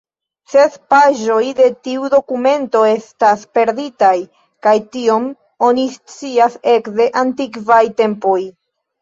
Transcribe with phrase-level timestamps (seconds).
[0.51, 4.15] Ses paĝoj de tiu dokumento estas perditaj,
[4.69, 5.29] kaj tion
[5.69, 8.41] oni scias ekde antikvaj tempoj.